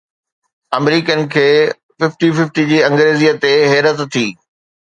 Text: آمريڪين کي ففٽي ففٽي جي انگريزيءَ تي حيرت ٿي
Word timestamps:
آمريڪين 0.77 1.21
کي 1.35 1.43
ففٽي 1.99 2.29
ففٽي 2.37 2.65
جي 2.73 2.83
انگريزيءَ 2.89 3.33
تي 3.43 3.51
حيرت 3.71 3.99
ٿي 4.13 4.25